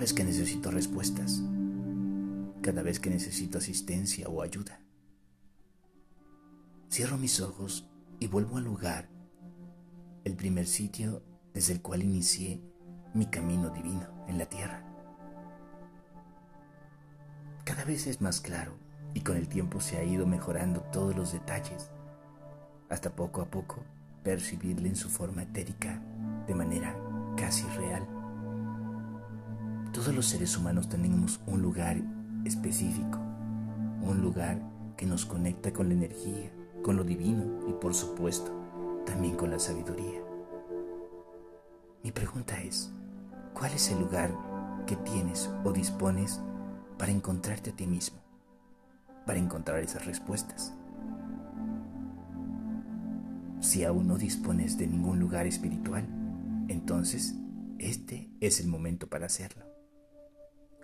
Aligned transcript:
vez 0.00 0.14
que 0.14 0.24
necesito 0.24 0.70
respuestas, 0.70 1.42
cada 2.62 2.82
vez 2.82 2.98
que 2.98 3.10
necesito 3.10 3.58
asistencia 3.58 4.30
o 4.30 4.40
ayuda. 4.40 4.80
Cierro 6.90 7.18
mis 7.18 7.38
ojos 7.42 7.86
y 8.18 8.26
vuelvo 8.26 8.56
al 8.56 8.64
lugar, 8.64 9.10
el 10.24 10.36
primer 10.36 10.66
sitio 10.66 11.22
desde 11.52 11.74
el 11.74 11.82
cual 11.82 12.02
inicié 12.02 12.62
mi 13.12 13.26
camino 13.26 13.68
divino 13.68 14.24
en 14.26 14.38
la 14.38 14.46
tierra. 14.46 14.82
Cada 17.64 17.84
vez 17.84 18.06
es 18.06 18.22
más 18.22 18.40
claro 18.40 18.78
y 19.12 19.20
con 19.20 19.36
el 19.36 19.48
tiempo 19.48 19.82
se 19.82 19.98
ha 19.98 20.02
ido 20.02 20.26
mejorando 20.26 20.80
todos 20.90 21.14
los 21.14 21.34
detalles, 21.34 21.90
hasta 22.88 23.14
poco 23.14 23.42
a 23.42 23.50
poco 23.50 23.84
percibirle 24.22 24.88
en 24.88 24.96
su 24.96 25.10
forma 25.10 25.42
etérica 25.42 26.02
de 26.46 26.54
manera 26.54 26.96
casi 27.36 27.66
real. 27.76 28.19
Todos 29.92 30.14
los 30.14 30.26
seres 30.26 30.56
humanos 30.56 30.88
tenemos 30.88 31.40
un 31.46 31.62
lugar 31.62 32.00
específico, 32.44 33.18
un 34.02 34.20
lugar 34.22 34.62
que 34.96 35.04
nos 35.04 35.26
conecta 35.26 35.72
con 35.72 35.88
la 35.88 35.94
energía, 35.94 36.52
con 36.80 36.96
lo 36.96 37.02
divino 37.02 37.68
y 37.68 37.72
por 37.72 37.92
supuesto 37.92 38.52
también 39.04 39.34
con 39.34 39.50
la 39.50 39.58
sabiduría. 39.58 40.20
Mi 42.04 42.12
pregunta 42.12 42.62
es, 42.62 42.92
¿cuál 43.52 43.72
es 43.72 43.90
el 43.90 43.98
lugar 43.98 44.30
que 44.86 44.94
tienes 44.94 45.50
o 45.64 45.72
dispones 45.72 46.40
para 46.96 47.10
encontrarte 47.10 47.70
a 47.70 47.76
ti 47.76 47.88
mismo, 47.88 48.20
para 49.26 49.40
encontrar 49.40 49.80
esas 49.80 50.06
respuestas? 50.06 50.72
Si 53.58 53.82
aún 53.82 54.06
no 54.06 54.16
dispones 54.16 54.78
de 54.78 54.86
ningún 54.86 55.18
lugar 55.18 55.48
espiritual, 55.48 56.06
entonces 56.68 57.34
este 57.78 58.30
es 58.40 58.60
el 58.60 58.68
momento 58.68 59.08
para 59.08 59.26
hacerlo. 59.26 59.69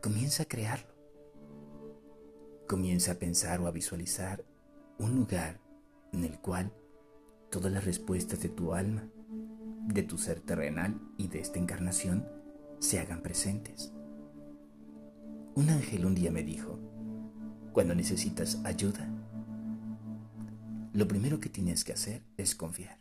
Comienza 0.02 0.44
a 0.44 0.46
crearlo. 0.46 0.94
Comienza 2.68 3.12
a 3.12 3.14
pensar 3.16 3.60
o 3.60 3.66
a 3.66 3.70
visualizar 3.70 4.44
un 4.98 5.16
lugar 5.16 5.60
en 6.12 6.24
el 6.24 6.38
cual 6.38 6.72
todas 7.50 7.72
las 7.72 7.84
respuestas 7.84 8.40
de 8.40 8.48
tu 8.48 8.74
alma, 8.74 9.08
de 9.86 10.02
tu 10.02 10.18
ser 10.18 10.40
terrenal 10.40 11.00
y 11.16 11.28
de 11.28 11.40
esta 11.40 11.58
encarnación 11.58 12.28
se 12.78 12.98
hagan 12.98 13.22
presentes. 13.22 13.92
Un 15.54 15.70
ángel 15.70 16.04
un 16.04 16.14
día 16.14 16.30
me 16.30 16.42
dijo, 16.42 16.78
cuando 17.72 17.94
necesitas 17.94 18.60
ayuda, 18.64 19.08
lo 20.92 21.08
primero 21.08 21.40
que 21.40 21.48
tienes 21.48 21.84
que 21.84 21.92
hacer 21.94 22.22
es 22.36 22.54
confiar 22.54 22.98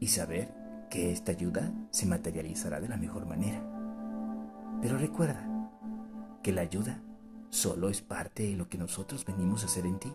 y 0.00 0.08
saber 0.08 0.52
que 0.90 1.12
esta 1.12 1.32
ayuda 1.32 1.72
se 1.92 2.06
materializará 2.06 2.80
de 2.80 2.88
la 2.88 2.96
mejor 2.96 3.26
manera. 3.26 3.79
Pero 4.80 4.96
recuerda 4.98 5.46
que 6.42 6.52
la 6.52 6.62
ayuda 6.62 7.02
solo 7.50 7.88
es 7.88 8.00
parte 8.00 8.44
de 8.44 8.56
lo 8.56 8.68
que 8.68 8.78
nosotros 8.78 9.24
venimos 9.24 9.62
a 9.62 9.66
hacer 9.66 9.86
en 9.86 9.98
ti. 9.98 10.12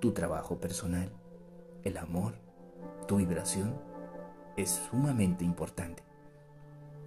Tu 0.00 0.12
trabajo 0.12 0.58
personal, 0.58 1.12
el 1.84 1.96
amor, 1.98 2.34
tu 3.06 3.16
vibración 3.16 3.74
es 4.56 4.70
sumamente 4.90 5.44
importante. 5.44 6.02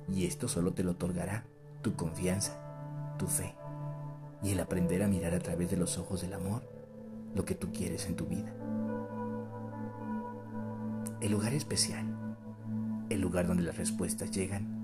Y 0.08 0.26
esto 0.26 0.48
solo 0.48 0.74
te 0.74 0.84
lo 0.84 0.92
otorgará 0.92 1.46
tu 1.82 1.96
confianza, 1.96 3.16
tu 3.18 3.28
fe 3.28 3.56
y 4.44 4.52
el 4.52 4.60
aprender 4.60 5.02
a 5.02 5.08
mirar 5.08 5.34
a 5.34 5.40
través 5.40 5.72
de 5.72 5.78
los 5.78 5.98
ojos 5.98 6.22
del 6.22 6.34
amor 6.34 6.62
lo 7.34 7.46
que 7.46 7.56
tú 7.56 7.72
quieres 7.72 8.06
en 8.08 8.16
tu 8.16 8.26
vida. 8.26 8.54
El 11.22 11.32
lugar 11.32 11.54
especial, 11.54 12.06
el 13.10 13.22
lugar 13.22 13.48
donde 13.48 13.64
las 13.64 13.78
respuestas 13.78 14.32
llegan, 14.32 14.83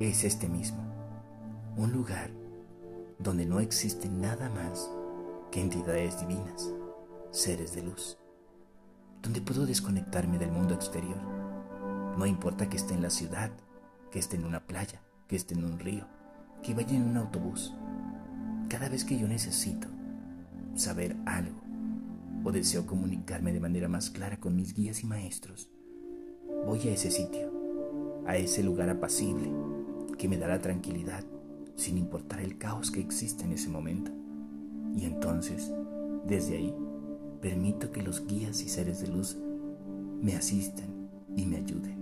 es 0.00 0.24
este 0.24 0.48
mismo. 0.48 0.82
Un 1.76 1.92
lugar 1.92 2.30
donde 3.18 3.44
no 3.44 3.60
existe 3.60 4.08
nada 4.08 4.48
más 4.48 4.90
que 5.50 5.60
entidades 5.60 6.18
divinas 6.20 6.72
seres 7.30 7.74
de 7.74 7.82
luz, 7.82 8.16
donde 9.22 9.42
puedo 9.42 9.66
desconectarme 9.66 10.38
del 10.38 10.52
mundo 10.52 10.74
exterior. 10.74 11.20
No 12.16 12.24
importa 12.24 12.68
que 12.68 12.78
esté 12.78 12.94
en 12.94 13.02
la 13.02 13.10
ciudad, 13.10 13.50
que 14.10 14.18
esté 14.18 14.36
en 14.36 14.46
una 14.46 14.66
playa, 14.66 15.02
que 15.28 15.36
esté 15.36 15.54
en 15.54 15.64
un 15.64 15.78
río, 15.78 16.06
que 16.62 16.74
vaya 16.74 16.96
en 16.96 17.02
un 17.02 17.18
autobús. 17.18 17.74
Cada 18.70 18.88
vez 18.88 19.04
que 19.04 19.18
yo 19.18 19.28
necesito 19.28 19.88
saber 20.74 21.14
algo 21.26 21.60
o 22.42 22.50
deseo 22.52 22.86
comunicarme 22.86 23.52
de 23.52 23.60
manera 23.60 23.88
más 23.88 24.08
clara 24.08 24.38
con 24.38 24.56
mis 24.56 24.72
guías 24.72 25.02
y 25.02 25.06
maestros, 25.06 25.70
voy 26.64 26.88
a 26.88 26.92
ese 26.92 27.10
sitio, 27.10 27.52
a 28.26 28.36
ese 28.36 28.62
lugar 28.62 28.88
apacible 28.88 29.52
que 30.18 30.28
me 30.28 30.38
dará 30.38 30.60
tranquilidad 30.60 31.24
sin 31.76 31.96
importar 31.96 32.40
el 32.40 32.58
caos 32.58 32.90
que 32.90 33.00
exista 33.00 33.44
en 33.44 33.52
ese 33.52 33.68
momento. 33.68 34.12
Y 34.94 35.06
entonces, 35.06 35.72
desde 36.26 36.56
ahí, 36.56 36.74
permito 37.40 37.90
que 37.90 38.02
los 38.02 38.26
guías 38.26 38.60
y 38.62 38.68
seres 38.68 39.00
de 39.00 39.08
luz 39.08 39.38
me 40.20 40.36
asistan 40.36 41.08
y 41.34 41.46
me 41.46 41.56
ayuden. 41.56 42.00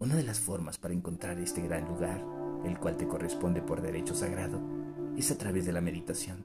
Una 0.00 0.16
de 0.16 0.22
las 0.22 0.40
formas 0.40 0.78
para 0.78 0.94
encontrar 0.94 1.38
este 1.38 1.62
gran 1.62 1.86
lugar, 1.86 2.24
el 2.64 2.78
cual 2.78 2.96
te 2.96 3.06
corresponde 3.06 3.62
por 3.62 3.80
derecho 3.80 4.14
sagrado, 4.14 4.60
es 5.16 5.30
a 5.30 5.38
través 5.38 5.66
de 5.66 5.72
la 5.72 5.80
meditación, 5.80 6.44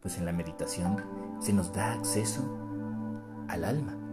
pues 0.00 0.16
en 0.16 0.24
la 0.24 0.32
meditación 0.32 0.96
se 1.40 1.52
nos 1.52 1.72
da 1.72 1.92
acceso 1.92 2.42
al 3.48 3.64
alma 3.64 4.07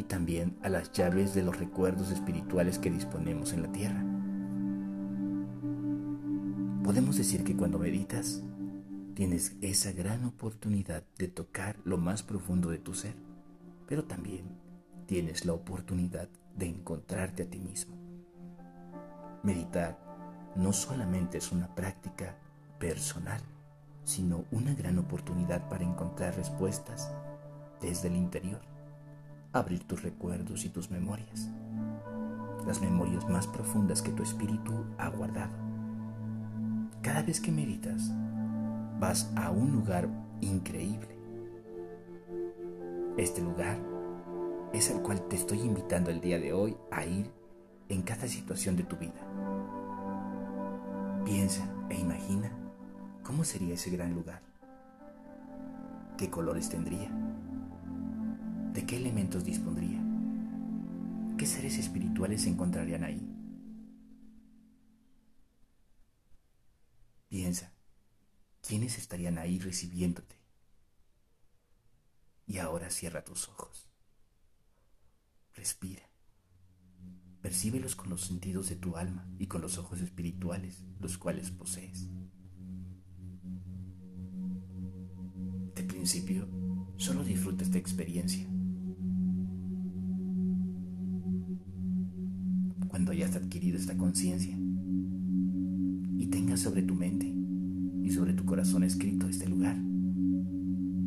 y 0.00 0.04
también 0.04 0.56
a 0.62 0.70
las 0.70 0.92
llaves 0.92 1.34
de 1.34 1.42
los 1.42 1.58
recuerdos 1.58 2.10
espirituales 2.10 2.78
que 2.78 2.90
disponemos 2.90 3.52
en 3.52 3.62
la 3.62 3.70
tierra. 3.70 4.02
Podemos 6.82 7.18
decir 7.18 7.44
que 7.44 7.54
cuando 7.54 7.78
meditas, 7.78 8.42
tienes 9.12 9.56
esa 9.60 9.92
gran 9.92 10.24
oportunidad 10.24 11.04
de 11.18 11.28
tocar 11.28 11.76
lo 11.84 11.98
más 11.98 12.22
profundo 12.22 12.70
de 12.70 12.78
tu 12.78 12.94
ser, 12.94 13.14
pero 13.86 14.04
también 14.04 14.46
tienes 15.04 15.44
la 15.44 15.52
oportunidad 15.52 16.30
de 16.56 16.64
encontrarte 16.64 17.42
a 17.42 17.50
ti 17.50 17.58
mismo. 17.58 17.94
Meditar 19.42 19.98
no 20.56 20.72
solamente 20.72 21.36
es 21.36 21.52
una 21.52 21.74
práctica 21.74 22.38
personal, 22.78 23.42
sino 24.04 24.46
una 24.50 24.72
gran 24.72 24.98
oportunidad 24.98 25.68
para 25.68 25.84
encontrar 25.84 26.36
respuestas 26.36 27.12
desde 27.82 28.08
el 28.08 28.16
interior, 28.16 28.62
abrir 29.52 29.84
tus 29.84 30.02
recuerdos 30.02 30.64
y 30.64 30.68
tus 30.68 30.90
memorias, 30.90 31.48
las 32.66 32.80
memorias 32.80 33.28
más 33.28 33.46
profundas 33.46 34.02
que 34.02 34.12
tu 34.12 34.22
espíritu 34.22 34.84
ha 34.98 35.08
guardado. 35.08 35.52
Cada 37.02 37.22
vez 37.22 37.40
que 37.40 37.50
meditas, 37.50 38.10
vas 38.98 39.32
a 39.36 39.50
un 39.50 39.72
lugar 39.72 40.08
increíble. 40.40 41.08
Este 43.16 43.40
lugar 43.40 43.78
es 44.72 44.90
el 44.90 45.00
cual 45.02 45.20
te 45.28 45.36
estoy 45.36 45.60
invitando 45.60 46.10
el 46.10 46.20
día 46.20 46.38
de 46.38 46.52
hoy 46.52 46.76
a 46.90 47.04
ir 47.04 47.30
en 47.88 48.02
cada 48.02 48.28
situación 48.28 48.76
de 48.76 48.84
tu 48.84 48.96
vida. 48.96 49.20
Piensa 51.24 51.66
e 51.88 51.98
imagina 51.98 52.50
cómo 53.24 53.44
sería 53.44 53.74
ese 53.74 53.90
gran 53.90 54.14
lugar. 54.14 54.42
¿Qué 56.16 56.30
colores 56.30 56.68
tendría? 56.68 57.10
¿De 58.72 58.86
qué 58.86 58.96
elementos 58.96 59.44
dispondría? 59.44 60.00
¿Qué 61.36 61.46
seres 61.46 61.78
espirituales 61.78 62.42
se 62.42 62.50
encontrarían 62.50 63.04
ahí? 63.04 63.26
Piensa 67.28 67.72
¿quiénes 68.70 68.98
estarían 68.98 69.36
ahí 69.38 69.58
recibiéndote? 69.58 70.36
Y 72.46 72.58
ahora 72.58 72.90
cierra 72.90 73.24
tus 73.24 73.48
ojos. 73.48 73.88
Respira. 75.54 76.08
Percíbelos 77.42 77.96
con 77.96 78.10
los 78.10 78.22
sentidos 78.22 78.68
de 78.68 78.76
tu 78.76 78.96
alma 78.96 79.26
y 79.38 79.46
con 79.46 79.60
los 79.60 79.78
ojos 79.78 80.00
espirituales, 80.00 80.84
los 81.00 81.18
cuales 81.18 81.50
posees. 81.50 82.06
De 85.74 85.82
principio, 85.82 86.48
solo 86.96 87.24
disfruta 87.24 87.64
esta 87.64 87.78
experiencia. 87.78 88.46
Cuando 93.00 93.12
hayas 93.12 93.34
adquirido 93.34 93.78
esta 93.78 93.96
conciencia 93.96 94.54
y 96.18 96.26
tengas 96.26 96.60
sobre 96.60 96.82
tu 96.82 96.94
mente 96.94 97.34
sobre 98.10 98.34
tu 98.34 98.44
corazón 98.44 98.84
escrito 98.84 99.26
este 99.26 99.48
lugar. 99.48 99.74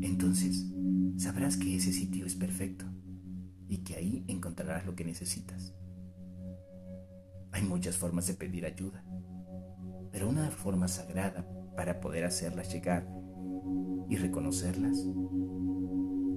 Entonces 0.02 0.74
sabrás 1.18 1.56
que 1.56 1.76
ese 1.76 1.94
sitio 1.94 2.26
es 2.26 2.34
perfecto 2.34 2.86
y 3.68 3.84
que 3.84 3.94
ahí 3.94 4.26
encontrarás 4.28 4.88
lo 4.88 4.96
que 4.96 5.06
necesitas. 5.06 5.76
Hay 7.52 7.62
muchas 7.62 7.96
formas 7.96 8.26
de 8.26 8.34
pedir 8.34 8.66
ayuda, 8.66 9.06
pero 10.12 10.28
una 10.28 10.50
forma 10.50 10.88
sagrada 10.88 11.48
para 11.78 12.00
poder 12.00 12.24
hacerlas 12.24 12.74
llegar 12.74 13.08
y 14.10 14.16
reconocerlas 14.16 14.98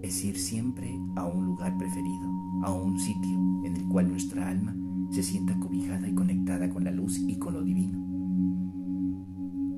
es 0.03 0.23
ir 0.23 0.39
siempre 0.39 0.91
a 1.17 1.25
un 1.25 1.47
lugar 1.47 1.79
preferido, 1.79 2.31
a 2.63 2.75
un 2.75 3.01
sitio 3.01 3.65
en 3.65 3.75
el 3.77 3.89
cual 3.89 4.11
nuestra 4.11 4.51
alma 4.51 4.77
se 5.11 5.23
sienta 5.23 5.59
cobijada 5.59 6.09
y 6.09 6.15
conectada 6.15 6.69
con 6.71 6.85
la 6.85 6.91
luz 6.91 7.19
y 7.19 7.39
con 7.39 7.55
lo 7.55 7.63
divino. 7.63 7.99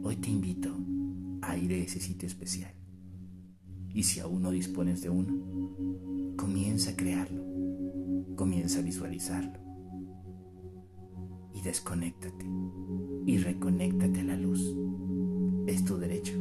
Hoy 0.03 0.17
te 0.17 0.31
invito 0.31 0.75
a 1.43 1.57
ir 1.57 1.73
a 1.73 1.77
ese 1.77 2.01
sitio 2.01 2.27
especial. 2.27 2.73
Y 3.95 4.03
si 4.03 4.21
aún 4.21 4.43
no 4.43 4.51
dispones 4.51 5.03
de 5.03 5.11
uno, 5.11 6.35
comienza 6.37 6.93
a 6.93 6.97
crearlo, 6.97 7.45
comienza 8.37 8.81
a 8.81 8.83
visualizarlo. 8.83 9.59
Y 11.55 11.63
desconéctate 11.63 12.47
y 13.27 13.39
reconéctate 13.39 14.21
a 14.21 14.25
la 14.25 14.37
luz. 14.37 14.63
Es 15.67 15.85
tu 15.85 15.99
derecho, 15.99 16.33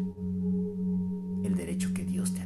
el 1.44 1.56
derecho 1.56 1.94
que 1.94 2.06
Dios 2.06 2.34
te 2.34 2.42
ha 2.42 2.46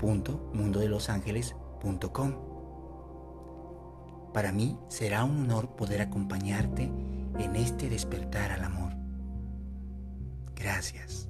www.mundodelosangeles.com. 0.00 2.50
Para 4.32 4.52
mí 4.52 4.78
será 4.88 5.24
un 5.24 5.42
honor 5.44 5.76
poder 5.76 6.00
acompañarte 6.02 6.84
en 6.84 7.56
este 7.56 7.88
despertar 7.88 8.52
al 8.52 8.62
amor. 8.64 8.92
Gracias. 10.54 11.29